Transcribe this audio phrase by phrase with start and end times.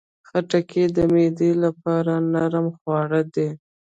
[0.27, 3.49] خټکی د معدې لپاره نرم خواړه دي.